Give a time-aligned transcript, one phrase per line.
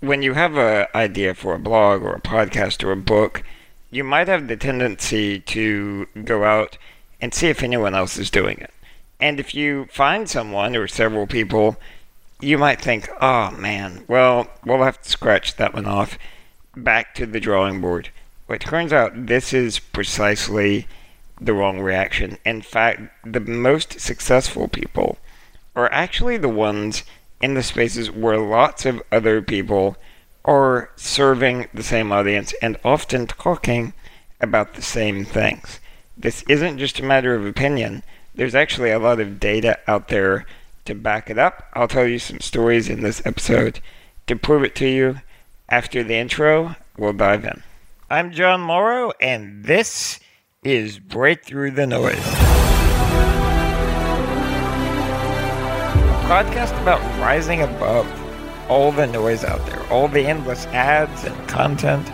[0.00, 3.42] when you have an idea for a blog or a podcast or a book,
[3.90, 6.78] you might have the tendency to go out
[7.20, 8.72] and see if anyone else is doing it.
[9.20, 11.76] And if you find someone or several people,
[12.40, 16.18] you might think, oh man, well, we'll have to scratch that one off.
[16.74, 18.08] Back to the drawing board.
[18.48, 20.86] Well, it turns out this is precisely
[21.38, 22.38] the wrong reaction.
[22.46, 25.18] In fact, the most successful people
[25.76, 27.02] are actually the ones
[27.40, 29.96] in the spaces where lots of other people
[30.44, 33.92] are serving the same audience and often talking
[34.40, 35.80] about the same things.
[36.16, 38.02] This isn't just a matter of opinion.
[38.34, 40.46] There's actually a lot of data out there
[40.84, 41.68] to back it up.
[41.74, 43.80] I'll tell you some stories in this episode
[44.26, 45.20] to prove it to you.
[45.68, 47.62] After the intro, we'll dive in.
[48.10, 50.18] I'm Jon Morrow, and this
[50.64, 52.49] is Break Through the Noise.
[56.30, 58.06] Podcast about rising above
[58.70, 62.08] all the noise out there, all the endless ads and content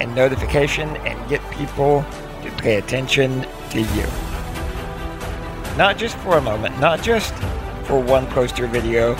[0.00, 2.04] and notification, and get people
[2.44, 4.06] to pay attention to you.
[5.76, 7.34] Not just for a moment, not just
[7.86, 9.16] for one poster video.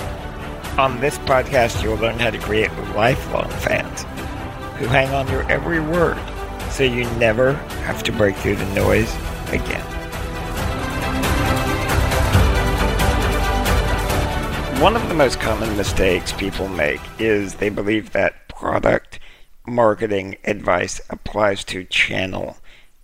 [0.78, 4.02] On this podcast, you'll learn how to create lifelong fans
[4.78, 6.18] who hang on your every word
[6.70, 9.12] so you never have to break through the noise
[9.48, 9.85] again.
[14.80, 19.18] One of the most common mistakes people make is they believe that product
[19.66, 22.58] marketing advice applies to channel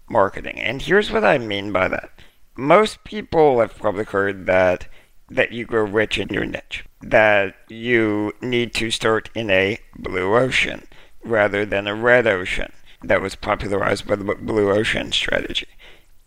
[0.09, 0.61] marketing.
[0.61, 2.11] And here's what I mean by that.
[2.57, 4.87] Most people have probably heard that
[5.31, 10.37] that you grow rich in your niche, that you need to start in a blue
[10.37, 10.87] ocean
[11.25, 12.71] rather than a red ocean
[13.03, 15.69] that was popularized by the blue ocean strategy.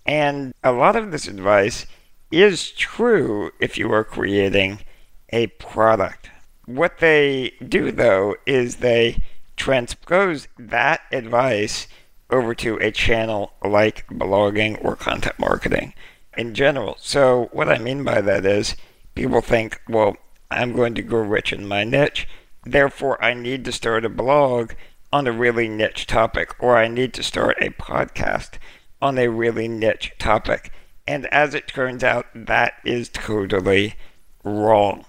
[0.07, 1.85] And a lot of this advice
[2.31, 4.79] is true if you are creating
[5.29, 6.29] a product.
[6.65, 9.21] What they do, though, is they
[9.55, 11.87] transpose that advice
[12.29, 15.93] over to a channel like blogging or content marketing
[16.37, 16.95] in general.
[16.99, 18.75] So, what I mean by that is
[19.13, 20.17] people think, well,
[20.49, 22.27] I'm going to grow rich in my niche,
[22.65, 24.73] therefore, I need to start a blog
[25.13, 28.57] on a really niche topic, or I need to start a podcast
[29.01, 30.71] on a really niche topic.
[31.07, 33.95] And as it turns out, that is totally
[34.43, 35.05] wrong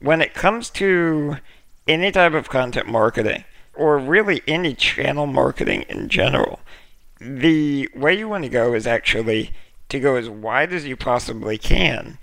[0.00, 1.36] when it comes to
[1.86, 3.44] any type of content marketing,
[3.74, 6.60] or really any channel marketing in general,
[7.20, 9.52] the way you want to go is actually
[9.88, 12.18] to go as wide as you possibly can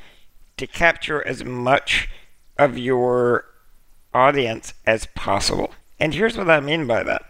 [0.58, 2.10] to capture as much
[2.58, 3.46] of your
[4.14, 5.72] audience as possible.
[6.00, 7.24] And here's what I mean by that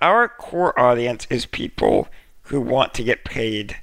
[0.00, 2.08] our core audience is people
[2.42, 3.76] who want to get paid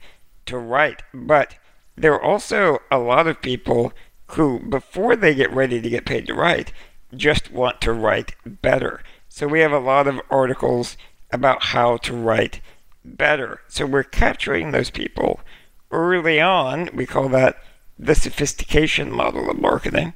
[0.45, 1.55] to write, but
[1.95, 3.93] there are also a lot of people
[4.31, 6.71] who, before they get ready to get paid to write,
[7.15, 9.01] just want to write better.
[9.27, 10.97] So we have a lot of articles
[11.31, 12.61] about how to write
[13.03, 13.61] better.
[13.67, 15.39] So we're capturing those people
[15.91, 16.89] early on.
[16.93, 17.57] We call that
[17.97, 20.13] the sophistication model of marketing.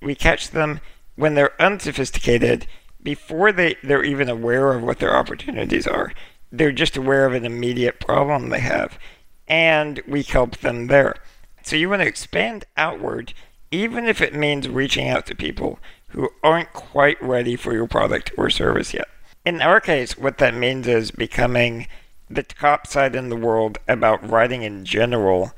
[0.00, 0.80] We catch them
[1.16, 2.66] when they're unsophisticated
[3.02, 6.12] before they, they're even aware of what their opportunities are.
[6.50, 8.98] They're just aware of an immediate problem they have.
[9.48, 11.16] And we help them there.
[11.62, 13.34] So you want to expand outward
[13.76, 15.78] even if it means reaching out to people
[16.08, 19.06] who aren't quite ready for your product or service yet.
[19.44, 21.86] In our case, what that means is becoming
[22.30, 25.52] the top site in the world about writing in general,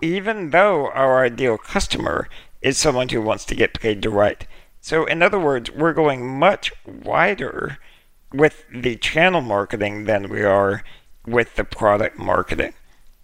[0.00, 2.28] even though our ideal customer
[2.62, 4.46] is someone who wants to get paid to write.
[4.80, 7.78] So, in other words, we're going much wider
[8.32, 10.84] with the channel marketing than we are
[11.26, 12.74] with the product marketing.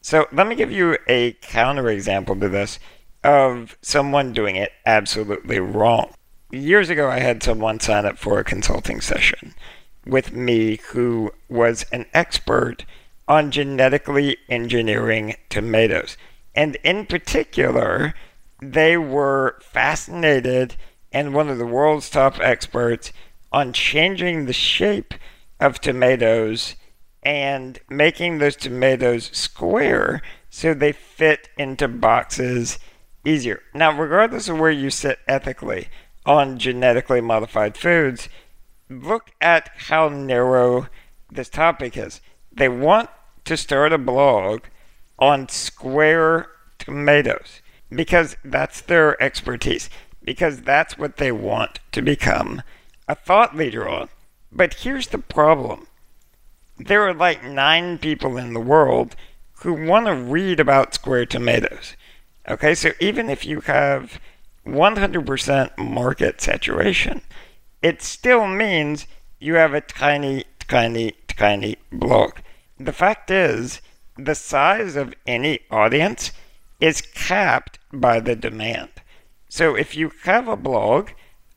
[0.00, 2.80] So, let me give you a counterexample to this
[3.22, 6.12] of someone doing it absolutely wrong.
[6.50, 9.54] Years ago, I had someone sign up for a consulting session
[10.06, 12.84] with me who was an expert
[13.28, 16.16] on genetically engineering tomatoes.
[16.54, 18.14] And in particular,
[18.60, 20.76] they were fascinated
[21.12, 23.12] and one of the world's top experts
[23.52, 25.14] on changing the shape
[25.58, 26.76] of tomatoes
[27.22, 32.78] and making those tomatoes square so they fit into boxes
[33.24, 33.62] easier.
[33.74, 35.88] Now, regardless of where you sit ethically
[36.26, 38.28] on genetically modified foods,
[38.88, 40.88] look at how narrow
[41.30, 42.20] this topic is.
[42.52, 43.10] They want
[43.44, 44.62] to start a blog
[45.18, 49.90] on square tomatoes because that's their expertise,
[50.22, 52.62] because that's what they want to become
[53.08, 54.08] a thought leader on.
[54.52, 55.86] But here's the problem
[56.78, 59.14] there are like nine people in the world
[59.62, 61.94] who want to read about square tomatoes.
[62.50, 64.20] Okay, so even if you have
[64.66, 67.20] 100% market saturation,
[67.80, 69.06] it still means
[69.38, 72.38] you have a tiny, tiny, tiny blog.
[72.76, 73.80] The fact is,
[74.18, 76.32] the size of any audience
[76.80, 78.90] is capped by the demand.
[79.48, 81.10] So if you have a blog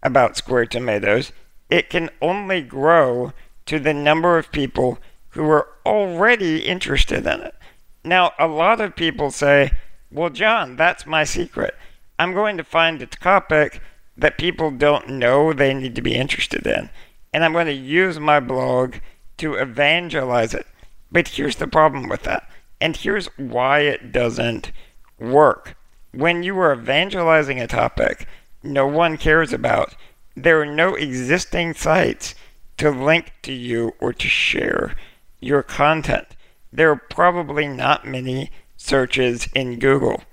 [0.03, 1.31] about square tomatoes,
[1.71, 3.33] it can only grow
[3.65, 4.99] to the number of people
[5.29, 7.55] who are already interested in it.
[8.03, 9.71] Now, a lot of people say,
[10.13, 11.75] well, Jon, that's my secret.
[12.19, 13.81] I'm going to find a topic
[14.15, 16.89] that people don't know they need to be interested in,
[17.33, 18.95] and I'm going to use my blog
[19.37, 20.67] to evangelize it.
[21.11, 22.47] But here's the problem with that,
[22.79, 24.71] and here's why it doesn't
[25.19, 25.75] work.
[26.11, 28.27] When you are evangelizing a topic
[28.63, 29.95] no one cares about,
[30.35, 32.33] there are no existing sites
[32.77, 34.95] to link to you or to share
[35.39, 36.27] your content.
[36.71, 38.51] There are probably not many
[38.83, 40.23] searches in Google.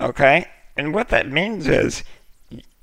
[0.00, 0.46] Okay?
[0.76, 2.02] And what that means is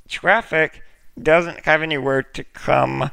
[0.08, 0.84] traffic
[1.22, 3.12] doesn't have anywhere to come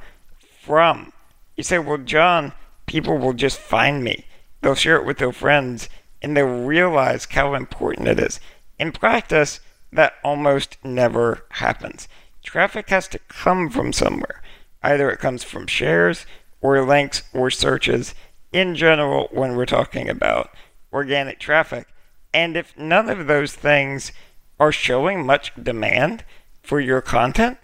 [0.61, 1.12] from.
[1.56, 2.52] You say, well, Jon,
[2.87, 4.26] people will just find me.
[4.61, 5.88] They'll share it with their friends
[6.22, 8.38] and they'll realize how important it is.
[8.78, 9.61] In practice,
[9.93, 12.06] that almost never happens.
[12.43, 14.43] Traffic has to come from somewhere.
[14.82, 16.26] Either it comes from shares
[16.61, 18.14] or links or searches
[18.52, 20.50] in general when we're talking about
[20.93, 21.88] organic traffic.
[22.34, 24.12] And if none of those things
[24.58, 26.25] are showing much demand
[26.62, 27.58] for your content,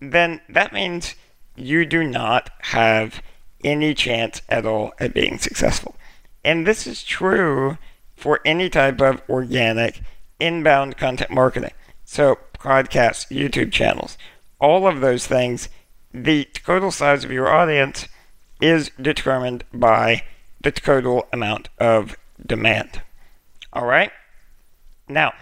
[0.00, 1.14] then that means
[1.54, 3.22] you do not have
[3.62, 5.96] any chance at all at being successful.
[6.44, 7.78] And this is true
[8.16, 10.00] for any type of organic
[10.40, 11.72] inbound content marketing.
[12.04, 14.18] So, podcasts, YouTube channels,
[14.60, 15.68] all of those things,
[16.12, 18.08] the total size of your audience
[18.60, 20.22] is determined by
[20.62, 23.02] the total amount of demand.
[23.76, 24.10] All right?
[25.06, 25.34] Now,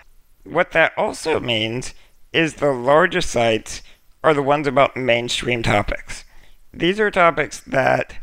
[0.42, 1.94] what that also means
[2.32, 3.81] is the largest sites
[4.25, 6.25] are the ones about mainstream topics.
[6.72, 8.14] These are topics that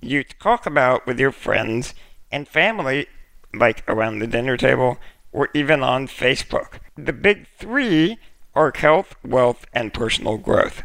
[0.00, 1.94] you talk about with your friends
[2.30, 3.08] and family,
[3.52, 4.98] like around the dinner table
[5.32, 6.78] or even on Facebook.
[6.96, 8.18] The big three
[8.54, 10.84] are health, wealth, and personal growth.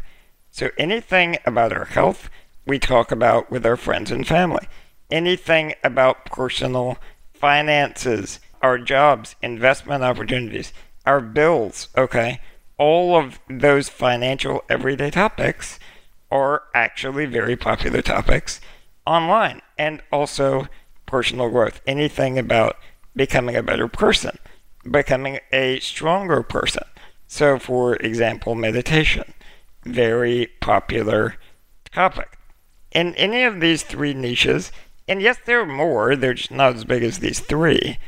[0.50, 2.28] So anything about our health,
[2.66, 4.66] we talk about with our friends and family.
[5.08, 6.98] Anything about personal
[7.32, 10.72] finances, our jobs, investment opportunities,
[11.04, 12.40] our bills, okay?
[12.78, 15.78] All of those financial everyday topics
[16.30, 18.60] are actually very popular topics
[19.06, 20.68] online and also
[21.06, 21.80] personal growth.
[21.86, 22.76] Anything about
[23.14, 24.38] becoming a better person,
[24.90, 26.84] becoming a stronger person.
[27.26, 29.34] So, for example, meditation,
[29.84, 31.36] very popular
[31.92, 32.38] topic.
[32.92, 34.70] In any of these three niches,
[35.08, 37.98] and yes, there are more, they're just not as big as these three,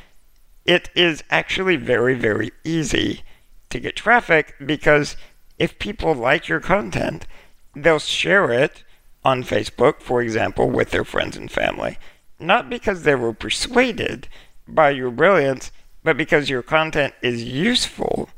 [0.65, 3.23] it is actually very, very easy
[3.71, 5.17] to get traffic because
[5.59, 7.27] if people like your content,
[7.75, 8.83] they'll share it
[9.25, 11.99] on Facebook, for example, with their friends and family,
[12.39, 14.29] not because they were persuaded
[14.67, 15.71] by your brilliance,
[16.03, 18.29] but because your content is useful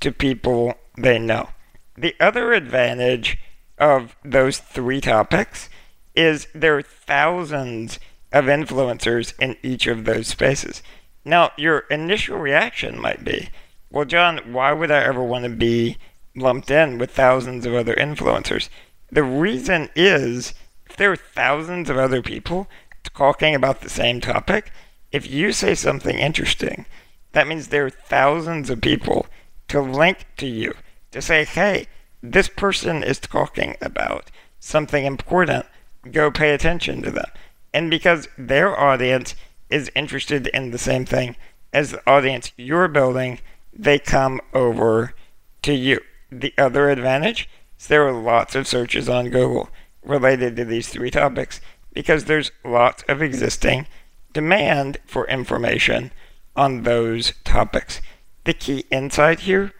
[0.00, 1.48] to people they know.
[1.96, 3.38] The other advantage
[3.78, 5.68] of those three topics
[6.14, 7.98] is there are thousands
[8.32, 10.82] of influencers in each of those spaces.
[11.24, 13.48] Now, your initial reaction might be,
[13.90, 15.96] well, Jon, why would I ever want to be
[16.36, 18.68] lumped in with thousands of other influencers?
[19.10, 20.54] The reason is
[20.86, 22.68] if there are thousands of other people
[23.14, 24.70] talking about the same topic,
[25.12, 26.86] if you say something interesting,
[27.32, 29.26] that means there are thousands of people
[29.68, 30.74] to link to you
[31.12, 31.86] to say, hey,
[32.22, 35.66] this person is talking about something important.
[36.10, 37.30] Go pay attention to them.
[37.72, 39.34] And because their audience
[39.74, 41.36] is interested in the same thing
[41.72, 43.40] as the audience you're building,
[43.72, 45.14] they come over
[45.62, 46.00] to you.
[46.30, 49.68] The other advantage is there are lots of searches on Google
[50.02, 51.60] related to these three topics
[51.92, 53.86] because there's lots of existing
[54.32, 56.12] demand for information
[56.56, 58.00] on those topics
[58.44, 59.72] the key insight here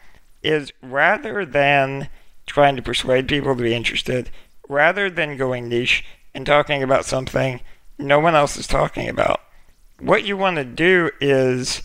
[0.42, 2.08] is rather than
[2.46, 4.30] trying to persuade people to be interested,
[4.68, 7.60] rather than going niche and talking about something
[7.98, 9.40] no one else is talking about,
[9.98, 11.82] what you want to do is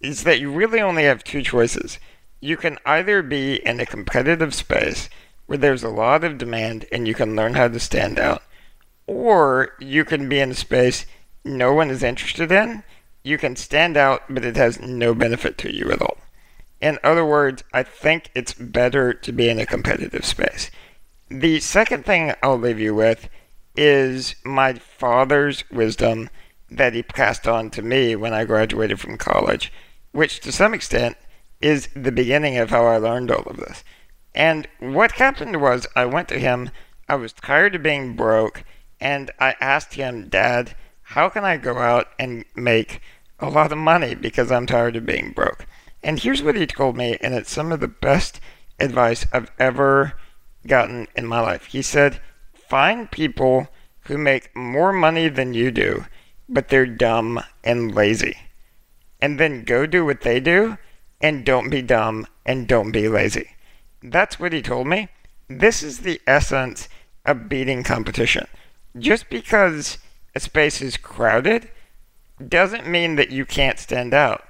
[0.00, 1.98] is that you really only have two choices.
[2.40, 5.08] You can either be in a competitive space
[5.46, 8.42] where there's a lot of demand and you can learn how to stand out,
[9.06, 11.06] or you can be in a space
[11.46, 12.82] no one is interested in.
[13.22, 16.18] You can stand out, but it has no benefit to you at all.
[16.80, 20.70] In other words, I think it's better to be in a competitive space.
[21.28, 23.28] The second thing I'll leave you with
[23.76, 26.30] is my father's wisdom
[26.70, 29.72] that he passed on to me when I graduated from college,
[30.12, 31.16] which to some extent
[31.60, 33.84] is the beginning of how I learned all of this.
[34.36, 36.70] And what happened was I went to him,
[37.08, 38.64] I was tired of being broke,
[39.00, 43.00] and I asked him, Dad, how can I go out and make
[43.40, 45.66] a lot of money because I'm tired of being broke?
[46.02, 48.38] And here's what he told me, and it's some of the best
[48.78, 50.12] advice I've ever
[50.66, 51.66] gotten in my life.
[51.66, 52.20] He said,
[52.68, 53.68] Find people
[54.00, 56.04] who make more money than you do,
[56.46, 58.36] but they're dumb and lazy.
[59.18, 60.76] And then go do what they do,
[61.22, 63.55] and don't be dumb and don't be lazy.
[64.02, 65.08] That's what he told me.
[65.48, 66.88] This is the essence
[67.24, 68.46] of beating competition.
[68.98, 69.98] Just because
[70.34, 71.70] a space is crowded
[72.46, 74.44] doesn't mean that you can't stand out.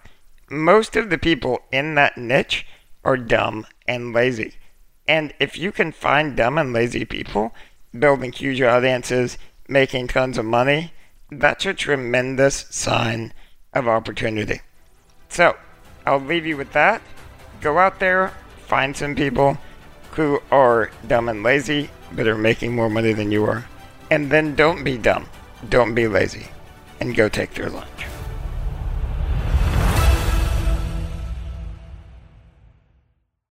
[0.50, 2.66] Most of the people in that niche
[3.04, 4.54] are dumb and lazy.
[5.08, 7.54] And if you can find dumb and lazy people
[7.96, 9.38] building huge audiences,
[9.68, 10.92] making tons of money,
[11.30, 13.32] that's a tremendous sign
[13.72, 14.60] of opportunity.
[15.28, 15.56] So,
[16.04, 17.02] I'll leave you with that.
[17.60, 18.32] Go out there,
[18.66, 19.58] find some people
[20.12, 23.64] who are dumb and lazy, but are making more money than you are.
[24.10, 25.26] And then don't be dumb,
[25.68, 26.48] don't be lazy,
[27.00, 28.06] and go take their lunch.